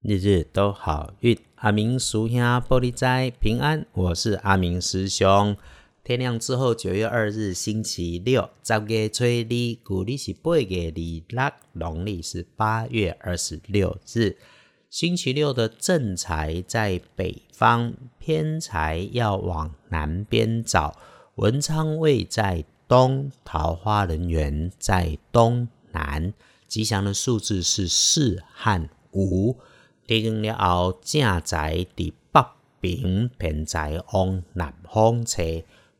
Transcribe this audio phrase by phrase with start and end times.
[0.00, 3.84] 日日都好运，阿明叔兄玻璃斋平安。
[3.92, 5.56] 我是阿明师兄。
[6.04, 14.36] 天亮之后，九月二日星期六，十月初二，古历是八月二六，农历是八月二十六日。
[14.88, 20.96] 星期六的正财在北方，偏财要往南边找。
[21.34, 26.32] 文昌位在东，桃花人缘在东南。
[26.68, 29.56] 吉祥的数字是四和五。
[30.08, 32.46] 地根了后，正在伫北
[32.80, 35.42] 边，偏在往南方车，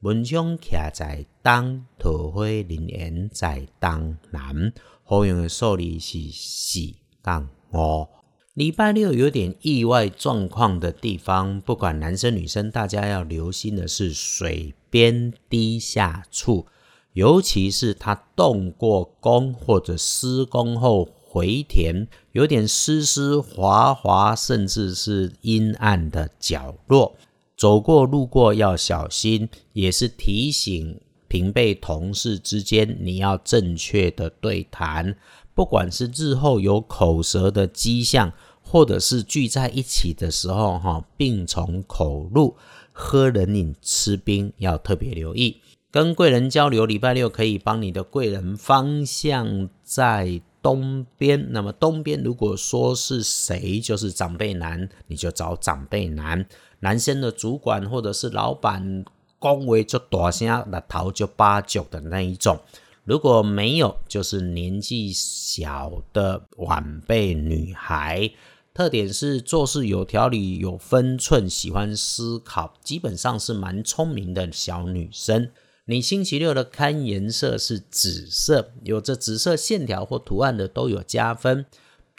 [0.00, 4.72] 文昌徛在东，桃花林园在东南。
[5.02, 8.06] 好用的数字是四杠五。
[8.54, 16.66] 礼拜六有点意外状况的地方，不管男生女生，大家要留心的是水边低下处，
[17.14, 21.08] 尤其是他动过工或者施工后。
[21.36, 27.14] 回填有点湿湿滑滑，甚至是阴暗的角落，
[27.58, 30.98] 走过路过要小心，也是提醒
[31.28, 35.14] 平辈同事之间你要正确的对谈，
[35.54, 42.56] 不管是日后有口舌的迹象，或者是聚在一起的时候哈，病从口入，
[42.92, 45.58] 喝冷饮吃冰要特别留意。
[45.90, 50.40] 跟贵人交流，礼拜六可以帮你的贵人方向在。
[50.66, 56.44] 东边，那么东边如果说是谁，就是长辈男，你就找长辈男。
[56.80, 59.04] 男生的主管或者是老板，
[59.38, 62.58] 恭维就大声，那头就八九的那一种。
[63.04, 68.28] 如果没有，就是年纪小的晚辈女孩，
[68.74, 75.48] 特点是做事有条理、有分寸，喜欢思考，基本上是蛮聪明的小女生。
[75.88, 81.64] 你星期六的刊颜色是紫色，有着紫色线条或图案的都有加分。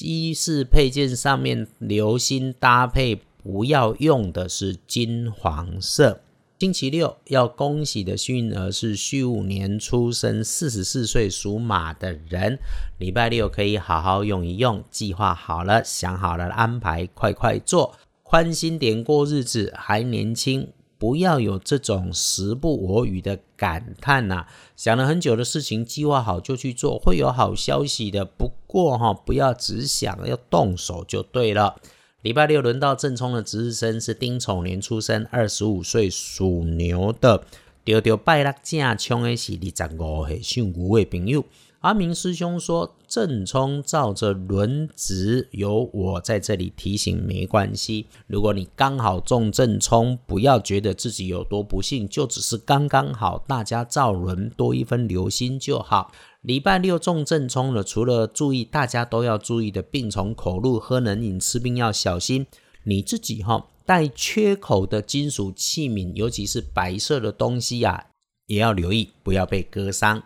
[0.00, 6.22] 衣饰配件上面留心搭配，不要用的是金黄色。
[6.58, 12.58] 星期六要恭喜的幸运儿是戌五年出生、四十四岁属马的人。
[12.98, 17.94] 礼拜六可以好好用一用，计划好了、想好了安排，快快做，
[18.24, 20.66] 宽心点过日子，还年轻。
[21.02, 24.46] 不要有这种时不我与的感叹呐！
[24.76, 28.24] 想了很久的事情，计划好就去做，会有好消息的。
[28.24, 31.74] 不过哈，不要只想，要动手就对了。
[32.20, 37.42] 礼拜六轮到正冲的值日生是丁丑年出生，二十五岁属牛的。
[37.82, 41.44] 丢丢拜六正冲的是二十五岁属牛的朋友。
[41.82, 48.06] 阿明师兄说：“正冲照着轮值，有我在这里提醒没关系。
[48.28, 56.12] 如果你刚好中正冲，不要觉得自己有多不幸，就只是刚刚好，大家照轮多一分留心就好。
[56.42, 62.46] 礼拜六中正冲了，除了注意大家都要注意的病从口入，喝冷饮吃冰要小心。
[62.84, 68.06] 你自己哈带缺口的金属器皿，尤其是白色的东西呀，
[68.46, 70.22] 也要留意，不要被割伤。”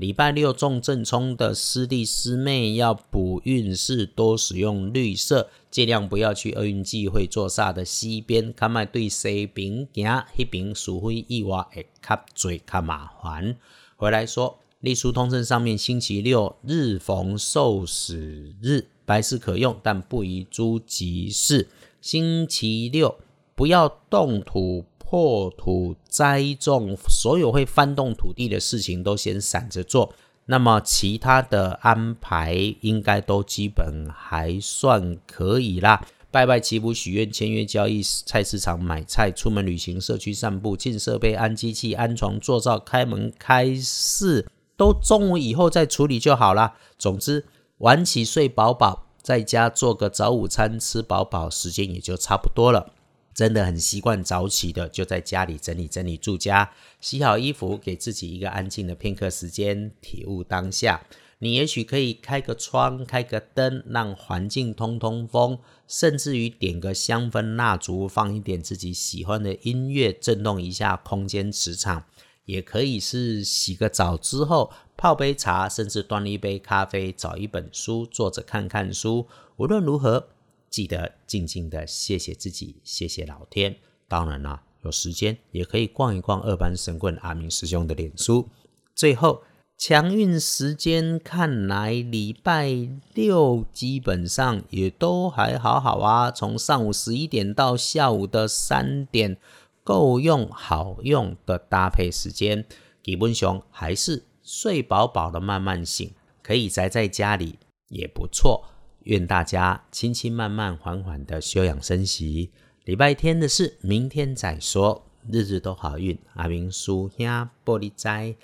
[0.00, 13.54] 礼拜六中正冲的师弟师妹要补运势，多使用绿色，尽量不要去厄运忌会坐煞的西边，看卖对西边行，那边除非意外会较最较麻烦。
[13.96, 21.68] 回来说，历书通证上面星期六日逢受死日，白事可用，但不宜诸吉事。
[22.00, 23.18] 星期六
[23.54, 24.86] 不要动土。
[25.10, 30.14] 破土栽种，所有会翻动土地的事情都先散着做。
[30.46, 36.06] 那么其他的安排应该都基本还算可以啦。
[36.30, 44.46] 拜拜祈福许愿、签约交易、菜市场买菜、出门旅行、社区散步、进设备、安机器、安床、做灶、开门开市，
[44.76, 46.76] 都中午以后再处理就好啦。
[46.96, 47.44] 总之，
[47.78, 52.92] 晚起睡饱饱，在家做个早午餐吃饱饱，时间也就差不多了。
[53.32, 61.02] 真的很习惯早起的，就在家里整理整理住家，洗好衣服，给自己一个安静的片刻时间，体悟当下。
[61.38, 65.58] 你也许可以开个窗，开个灯，让环境通通风，
[65.88, 72.04] 甚至于点个香氛蜡烛，放一点自己喜欢的音乐，震动一下空间磁场。
[72.44, 79.26] 也可以是洗个澡之后，泡杯茶，甚至端一杯咖啡，找一本书坐着看看书。
[79.56, 80.28] 无论如何。
[80.70, 83.76] 记得静静的谢谢自己，谢谢老天。
[84.06, 88.48] 当然啦，有时间也可以逛一逛二班神棍阿明师兄的脸书。
[88.94, 89.42] 最后，
[89.76, 99.36] 强运时间看来礼拜六基本上也都还好好啊，从上午十一点到下午的三点，
[99.82, 102.64] 够用好用的搭配时间。
[103.02, 106.12] 基本上还是睡饱饱的慢慢醒，
[106.42, 107.58] 可以宅在家里
[107.88, 108.64] 也不错。
[109.04, 112.50] 愿大家轻轻慢慢缓缓的休养生息。
[112.84, 115.06] 礼拜天的事，明天再说。
[115.30, 117.26] 日日都好运，阿明叔兄
[117.64, 118.34] 玻璃斋，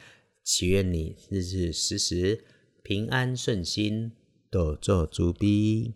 [0.44, 2.44] 祈愿你日日时时
[2.82, 4.12] 平安顺心，
[4.50, 5.94] 多做主逼。